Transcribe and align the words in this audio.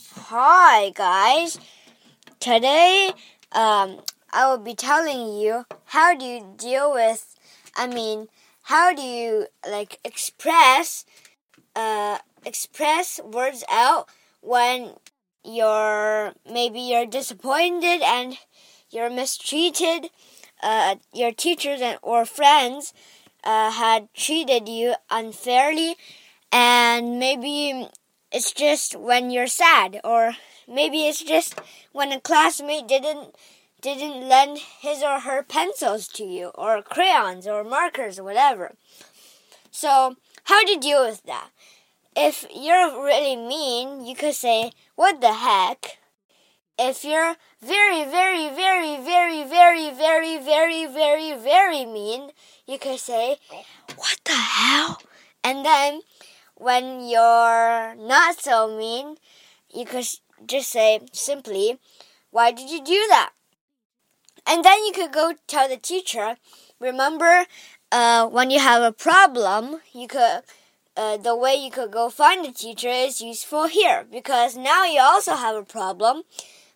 Hi, 0.00 0.90
guys. 0.90 1.58
Today, 2.38 3.10
um, 3.50 4.02
I 4.32 4.48
will 4.48 4.58
be 4.58 4.74
telling 4.74 5.36
you 5.40 5.66
how 5.86 6.14
do 6.14 6.24
you 6.24 6.54
deal 6.56 6.92
with, 6.92 7.34
I 7.76 7.88
mean, 7.88 8.28
how 8.62 8.94
do 8.94 9.02
you 9.02 9.48
like 9.68 9.98
express, 10.04 11.04
uh, 11.74 12.18
express 12.46 13.18
words 13.24 13.64
out 13.68 14.08
when 14.40 14.92
you're 15.42 16.32
maybe 16.48 16.78
you're 16.78 17.06
disappointed 17.06 18.00
and 18.02 18.38
you're 18.90 19.10
mistreated. 19.10 20.10
Uh, 20.62 20.96
your 21.12 21.32
teachers 21.32 21.80
and 21.80 21.98
or 22.02 22.24
friends 22.24 22.94
uh, 23.42 23.72
had 23.72 24.14
treated 24.14 24.68
you 24.68 24.94
unfairly, 25.10 25.96
and 26.52 27.18
maybe 27.18 27.88
it's 28.30 28.52
just 28.52 28.96
when 28.96 29.30
you're 29.30 29.46
sad, 29.46 30.00
or 30.04 30.34
maybe 30.66 31.06
it's 31.06 31.22
just 31.22 31.60
when 31.92 32.12
a 32.12 32.20
classmate 32.20 32.86
didn't 32.86 33.34
didn't 33.80 34.28
lend 34.28 34.58
his 34.58 35.02
or 35.02 35.20
her 35.20 35.42
pencils 35.42 36.08
to 36.08 36.24
you, 36.24 36.48
or 36.54 36.82
crayons, 36.82 37.46
or 37.46 37.62
markers, 37.62 38.18
or 38.18 38.24
whatever. 38.24 38.74
So, 39.70 40.16
how 40.44 40.64
do 40.64 40.72
you 40.72 40.80
deal 40.80 41.06
with 41.06 41.22
that? 41.24 41.50
If 42.16 42.44
you're 42.52 43.04
really 43.04 43.36
mean, 43.36 44.04
you 44.04 44.16
could 44.16 44.34
say, 44.34 44.72
What 44.96 45.20
the 45.20 45.32
heck? 45.32 45.98
If 46.76 47.04
you're 47.04 47.36
very, 47.62 48.04
very, 48.04 48.48
very, 48.48 48.96
very, 49.00 49.44
very, 49.44 49.90
very, 49.94 50.38
very, 50.38 50.86
very, 50.86 51.34
very 51.34 51.84
mean, 51.84 52.30
you 52.66 52.78
could 52.78 52.98
say, 52.98 53.36
What 53.94 54.18
the 54.24 54.32
hell? 54.32 55.00
And 55.44 55.64
then 55.64 56.00
when 56.58 57.08
you're 57.08 57.94
not 57.94 58.40
so 58.40 58.76
mean, 58.76 59.16
you 59.72 59.84
could 59.84 60.06
just 60.46 60.70
say 60.70 61.00
simply, 61.12 61.78
Why 62.30 62.50
did 62.50 62.68
you 62.68 62.84
do 62.84 63.06
that? 63.08 63.30
And 64.46 64.64
then 64.64 64.84
you 64.84 64.92
could 64.92 65.12
go 65.12 65.34
tell 65.46 65.68
the 65.68 65.76
teacher, 65.76 66.36
Remember, 66.80 67.46
uh, 67.90 68.26
when 68.26 68.50
you 68.50 68.58
have 68.58 68.82
a 68.82 68.92
problem, 68.92 69.80
you 69.92 70.08
could. 70.08 70.42
Uh, 70.96 71.16
the 71.16 71.36
way 71.36 71.54
you 71.54 71.70
could 71.70 71.92
go 71.92 72.10
find 72.10 72.44
the 72.44 72.50
teacher 72.50 72.88
is 72.88 73.20
useful 73.20 73.68
here 73.68 74.04
because 74.10 74.56
now 74.56 74.84
you 74.84 74.98
also 75.00 75.36
have 75.36 75.54
a 75.54 75.62
problem, 75.62 76.24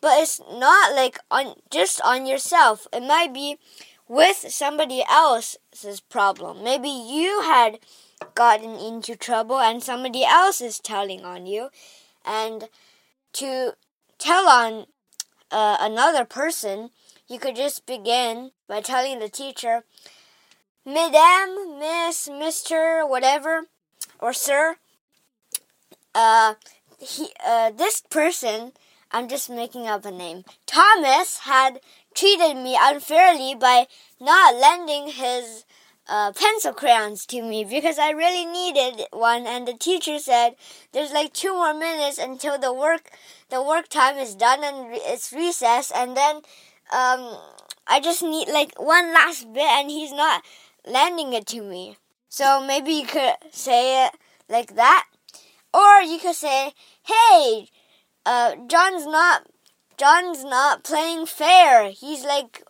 but 0.00 0.18
it's 0.22 0.40
not 0.52 0.94
like 0.94 1.18
on 1.30 1.54
just 1.70 2.00
on 2.00 2.24
yourself. 2.24 2.86
It 2.94 3.02
might 3.02 3.34
be 3.34 3.58
with 4.08 4.46
somebody 4.48 5.04
else's 5.10 6.00
problem. 6.00 6.64
Maybe 6.64 6.88
you 6.88 7.42
had 7.42 7.78
gotten 8.34 8.76
into 8.76 9.16
trouble 9.16 9.58
and 9.58 9.82
somebody 9.82 10.24
else 10.24 10.60
is 10.60 10.78
telling 10.78 11.24
on 11.24 11.46
you, 11.46 11.68
and 12.24 12.68
to 13.34 13.72
tell 14.18 14.48
on 14.48 14.86
uh, 15.50 15.76
another 15.80 16.24
person, 16.24 16.90
you 17.28 17.38
could 17.38 17.56
just 17.56 17.86
begin 17.86 18.52
by 18.68 18.80
telling 18.80 19.18
the 19.18 19.28
teacher, 19.28 19.84
Madam, 20.84 21.78
Miss, 21.78 22.28
Mister, 22.28 23.04
whatever, 23.06 23.66
or 24.18 24.32
Sir. 24.32 24.76
Uh, 26.14 26.54
he, 26.98 27.28
uh, 27.46 27.70
this 27.70 28.00
person, 28.08 28.72
I'm 29.10 29.28
just 29.28 29.50
making 29.50 29.86
up 29.86 30.04
a 30.04 30.10
name. 30.10 30.44
Thomas 30.64 31.40
had 31.40 31.80
treated 32.14 32.54
me 32.54 32.78
unfairly 32.80 33.54
by 33.54 33.86
not 34.18 34.54
lending 34.54 35.08
his 35.08 35.64
uh, 36.08 36.32
pencil 36.32 36.72
crayons 36.72 37.26
to 37.26 37.42
me 37.42 37.64
because 37.64 37.98
I 37.98 38.10
really 38.10 38.44
needed 38.46 39.06
one, 39.12 39.46
and 39.46 39.66
the 39.66 39.74
teacher 39.74 40.18
said 40.18 40.56
there's 40.92 41.12
like 41.12 41.32
two 41.32 41.52
more 41.52 41.74
minutes 41.74 42.18
until 42.18 42.58
the 42.58 42.72
work 42.72 43.10
the 43.50 43.62
work 43.62 43.88
time 43.88 44.16
is 44.16 44.34
done 44.34 44.62
and 44.64 44.88
it's 44.92 45.32
recess, 45.32 45.90
and 45.94 46.16
then 46.16 46.36
um, 46.92 47.38
I 47.86 48.00
just 48.02 48.22
need 48.22 48.48
like 48.48 48.80
one 48.80 49.12
last 49.12 49.52
bit, 49.52 49.66
and 49.66 49.90
he's 49.90 50.12
not 50.12 50.42
lending 50.86 51.32
it 51.32 51.46
to 51.48 51.62
me. 51.62 51.96
So 52.28 52.64
maybe 52.64 52.92
you 52.92 53.06
could 53.06 53.34
say 53.50 54.06
it 54.06 54.12
like 54.48 54.74
that, 54.76 55.06
or 55.72 56.00
you 56.00 56.18
could 56.18 56.36
say, 56.36 56.72
"Hey, 57.02 57.68
uh, 58.24 58.56
John's 58.68 59.06
not 59.06 59.46
John's 59.96 60.44
not 60.44 60.84
playing 60.84 61.26
fair. 61.26 61.90
He's 61.90 62.24
like 62.24 62.62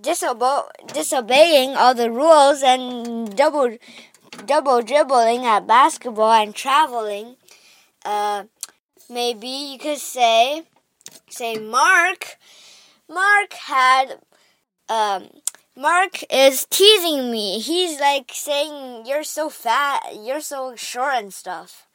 disobe 0.00 0.68
disobeying 0.92 1.76
all 1.76 1.94
the 1.94 2.10
rules 2.10 2.62
and 2.62 3.36
double 3.36 3.76
double 4.46 4.82
dribbling 4.82 5.44
at 5.44 5.66
basketball 5.66 6.32
and 6.32 6.54
traveling. 6.54 7.36
Uh, 8.04 8.44
maybe 9.10 9.48
you 9.48 9.78
could 9.78 9.98
say 9.98 10.62
say 11.28 11.58
Mark. 11.58 12.38
Mark 13.08 13.52
had 13.52 14.18
um, 14.88 15.28
Mark 15.76 16.22
is 16.30 16.66
teasing 16.70 17.30
me. 17.30 17.60
He's 17.60 18.00
like 18.00 18.30
saying 18.34 19.06
you're 19.06 19.24
so 19.24 19.48
fat, 19.48 20.00
you're 20.14 20.40
so 20.40 20.76
short 20.76 21.14
and 21.14 21.32
stuff. 21.32 21.86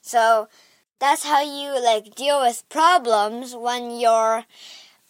So 0.00 0.48
that's 0.98 1.24
how 1.24 1.42
you 1.42 1.82
like 1.82 2.14
deal 2.14 2.40
with 2.40 2.68
problems 2.68 3.54
when 3.54 3.98
you're 3.98 4.44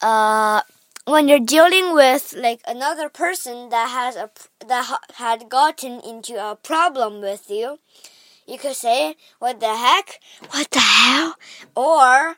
uh 0.01 0.63
when 1.05 1.27
you're 1.29 1.41
dealing 1.41 1.95
with 1.95 2.33
like 2.37 2.61
another 2.67 3.09
person 3.09 3.71
that 3.71 3.91
has 3.91 4.15
a 4.17 4.31
that 4.67 4.85
ha 4.87 4.99
had 5.15 5.49
gotten 5.49 6.01
into 6.01 6.35
a 6.35 6.55
problem 6.55 7.21
with 7.21 7.51
you, 7.51 7.79
you 8.47 8.59
could 8.59 8.77
say, 8.77 9.17
"What 9.39 9.59
the 9.61 9.75
heck? 9.77 10.21
What 10.51 10.71
the 10.71 10.81
hell?" 10.81 11.35
Or, 11.75 12.37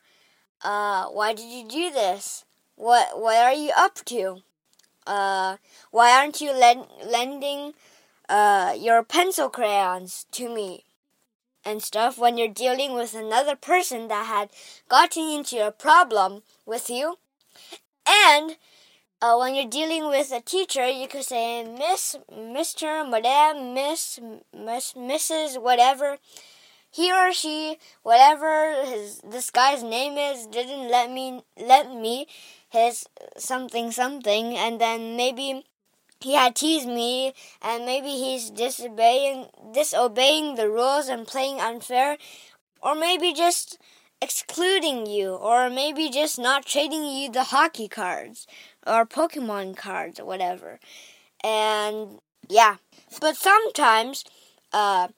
uh, 0.63 1.07
"Why 1.09 1.35
did 1.35 1.51
you 1.51 1.69
do 1.69 1.91
this? 1.91 2.45
What 2.77 3.21
what 3.21 3.37
are 3.37 3.53
you 3.53 3.73
up 3.77 3.97
to? 4.07 4.43
Uh, 5.07 5.59
why 5.91 6.13
aren't 6.17 6.41
you 6.41 6.53
lend 6.53 6.87
lending 7.05 7.75
uh 8.29 8.75
your 8.79 9.03
pencil 9.05 9.51
crayons 9.51 10.27
to 10.33 10.49
me?" 10.49 10.85
And 11.67 11.83
stuff 11.83 12.19
when 12.19 12.39
you're 12.39 12.61
dealing 12.65 12.95
with 12.95 13.15
another 13.15 13.57
person 13.57 14.09
that 14.09 14.27
had 14.27 14.51
gotten 14.89 15.29
into 15.31 15.67
a 15.67 15.73
problem 15.73 16.43
with 16.67 16.91
you 16.91 17.19
and 18.07 18.57
uh, 19.23 19.37
when 19.37 19.55
you're 19.55 19.69
dealing 19.69 20.09
with 20.09 20.33
a 20.33 20.41
teacher, 20.41 20.89
you 20.89 21.09
could 21.09 21.25
say 21.25 21.65
Miss, 21.65 22.17
Mr., 22.31 23.09
Madam, 23.09 23.75
Miss, 23.75 24.21
Miss, 24.55 24.93
Mrs., 24.95 25.61
whatever. 25.61 26.19
He 26.91 27.11
or 27.13 27.33
she, 27.33 27.79
whatever 28.03 28.85
his 28.85 29.21
this 29.25 29.51
guy's 29.51 29.83
name 29.83 30.17
is, 30.17 30.47
didn't 30.47 30.89
let 30.91 31.11
me 31.11 31.43
let 31.59 31.93
me 31.93 32.29
his 32.69 33.09
something 33.37 33.91
something, 33.91 34.57
and 34.57 34.81
then 34.81 35.17
maybe 35.17 35.65
he 36.21 36.35
had 36.35 36.55
teased 36.55 36.87
me, 36.87 37.35
and 37.61 37.85
maybe 37.85 38.11
he's 38.11 38.51
disobeying 38.51 39.47
disobeying 39.73 40.55
the 40.55 40.69
rules 40.69 41.09
and 41.09 41.27
playing 41.27 41.61
unfair, 41.61 42.17
or 42.81 42.95
maybe 42.95 43.33
just 43.33 43.79
excluding 44.25 45.05
you, 45.05 45.35
or 45.35 45.69
maybe 45.69 46.09
just 46.09 46.39
not 46.39 46.65
trading 46.65 47.05
you 47.05 47.31
the 47.31 47.45
hockey 47.45 47.89
cards 47.89 48.47
or 48.87 49.05
Pokemon 49.05 49.77
cards 49.77 50.19
or 50.19 50.25
whatever. 50.25 50.81
And 51.43 52.21
yeah, 52.49 52.77
but 53.21 53.37
sometimes 53.37 54.25
uh, 54.73 55.09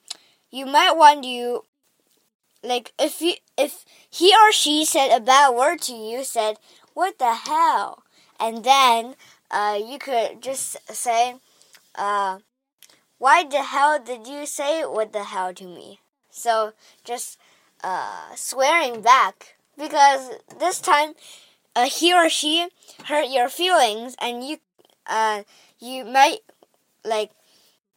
you 0.51 0.65
might 0.65 0.97
want 0.97 1.23
to 1.23 1.63
like 2.61 2.91
if 2.99 3.21
you 3.21 3.35
if 3.57 3.85
he 4.09 4.33
or 4.33 4.51
she 4.51 4.83
said 4.83 5.15
a 5.15 5.21
bad 5.21 5.55
word 5.55 5.79
to 5.83 5.93
you, 5.93 6.25
said 6.25 6.57
what 6.93 7.17
the 7.17 7.33
hell, 7.47 8.03
and 8.39 8.65
then 8.65 9.15
uh, 9.49 9.79
you 9.81 9.97
could 9.99 10.41
just 10.41 10.75
say, 10.93 11.35
uh, 11.95 12.39
why 13.17 13.45
the 13.45 13.63
hell 13.63 14.03
did 14.03 14.27
you 14.27 14.45
say 14.45 14.81
what 14.83 15.13
the 15.13 15.23
hell 15.23 15.53
to 15.53 15.63
me? 15.63 15.99
So 16.29 16.73
just 17.05 17.39
uh, 17.83 18.35
swearing 18.35 19.01
back 19.01 19.57
because 19.77 20.31
this 20.59 20.79
time 20.79 21.13
uh, 21.75 21.89
he 21.89 22.13
or 22.13 22.29
she 22.29 22.67
hurt 23.05 23.29
your 23.29 23.49
feelings 23.49 24.15
and 24.19 24.43
you 24.43 24.57
uh, 25.05 25.43
you 25.79 26.03
might 26.03 26.39
like 27.05 27.31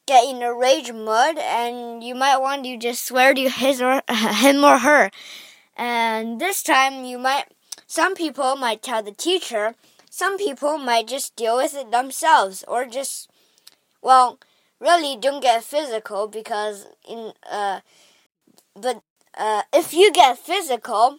get 0.07 0.25
in 0.25 0.43
a 0.43 0.55
rage 0.55 0.93
mode 0.93 1.39
and 1.39 2.03
you 2.03 2.15
might 2.15 2.39
want 2.39 2.65
to 2.65 2.77
just 2.77 3.05
swear 3.05 3.33
to 3.35 3.49
his 3.49 3.81
or 3.81 4.03
him 4.11 4.65
or 4.65 4.79
her. 4.79 5.11
And 5.77 6.41
this 6.41 6.63
time 6.63 7.05
you 7.05 7.19
might 7.19 7.47
some 7.87 8.15
people 8.15 8.57
might 8.57 8.83
tell 8.83 9.03
the 9.03 9.13
teacher 9.13 9.75
some 10.11 10.37
people 10.37 10.77
might 10.77 11.07
just 11.07 11.37
deal 11.37 11.57
with 11.57 11.75
it 11.75 11.91
themselves 11.91 12.65
or 12.69 12.85
just 12.85 13.31
well 14.03 14.39
really 14.81 15.17
don't 15.17 15.41
get 15.41 15.63
physical 15.63 16.27
because 16.27 16.87
in 17.09 17.33
uh 17.51 17.81
but 18.75 19.03
uh, 19.37 19.63
if 19.73 19.93
you 19.93 20.13
get 20.13 20.39
physical, 20.39 21.19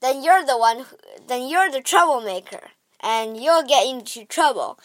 then 0.00 0.22
you're 0.22 0.44
the 0.44 0.58
one, 0.58 0.80
who, 0.80 0.96
then 1.26 1.48
you're 1.48 1.70
the 1.70 1.80
troublemaker, 1.80 2.70
and 3.00 3.36
you'll 3.36 3.62
get 3.62 3.86
into 3.86 4.24
trouble. 4.24 4.78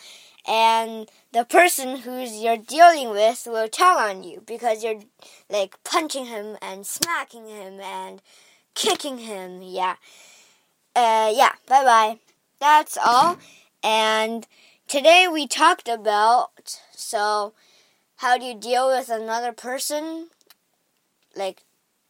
And 0.47 1.09
the 1.31 1.43
person 1.43 1.97
who's 1.97 2.37
you're 2.37 2.57
dealing 2.57 3.09
with 3.09 3.47
will 3.49 3.67
tell 3.67 3.97
on 3.97 4.23
you 4.23 4.43
because 4.45 4.83
you're 4.83 5.01
like 5.49 5.75
punching 5.83 6.25
him 6.25 6.57
and 6.61 6.85
smacking 6.85 7.47
him 7.47 7.79
and 7.79 8.21
kicking 8.75 9.17
him. 9.17 9.63
Yeah. 9.63 9.95
Uh, 10.95 11.31
yeah. 11.33 11.53
Bye 11.67 11.83
bye. 11.83 12.19
That's 12.59 12.97
all. 13.03 13.37
And 13.83 14.45
today 14.87 15.27
we 15.31 15.47
talked 15.47 15.87
about 15.87 16.79
so 16.91 17.53
how 18.17 18.37
do 18.37 18.45
you 18.45 18.55
deal 18.55 18.87
with 18.87 19.09
another 19.09 19.51
person, 19.51 20.29
like 21.35 21.63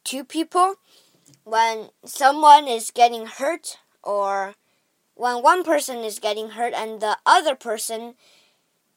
two 0.05 0.23
people, 0.23 0.75
when 1.43 1.89
someone 2.05 2.67
is 2.67 2.91
getting 2.91 3.25
hurt 3.25 3.77
or 4.01 4.55
when 5.15 5.43
one 5.43 5.63
person 5.63 5.97
is 5.97 6.19
getting 6.19 6.51
hurt 6.51 6.73
and 6.73 7.01
the 7.01 7.17
other 7.25 7.55
person 7.55 8.15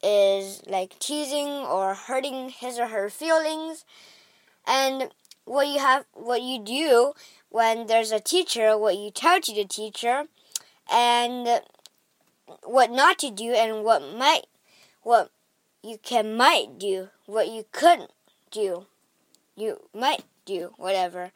is 0.01 0.61
like 0.65 0.97
teasing 0.99 1.47
or 1.47 1.93
hurting 1.93 2.49
his 2.49 2.79
or 2.79 2.87
her 2.87 3.09
feelings. 3.09 3.83
And 4.65 5.09
what 5.49 5.67
you 5.67 5.79
have 5.79 6.05
what 6.13 6.43
you 6.43 6.59
do 6.63 7.13
when 7.49 7.87
there's 7.87 8.11
a 8.11 8.19
teacher 8.19 8.77
what 8.77 8.95
you 8.95 9.09
tell 9.09 9.41
to 9.41 9.53
the 9.53 9.65
teacher 9.65 10.25
and 10.91 11.61
what 12.63 12.91
not 12.91 13.17
to 13.17 13.31
do 13.31 13.53
and 13.53 13.83
what 13.83 14.01
might 14.15 14.45
what 15.01 15.31
you 15.81 15.97
can 15.97 16.37
might 16.37 16.77
do 16.77 17.09
what 17.25 17.47
you 17.47 17.65
couldn't 17.71 18.11
do 18.51 18.85
you 19.55 19.79
might 19.91 20.23
do 20.49 20.73
whatever 20.77 21.31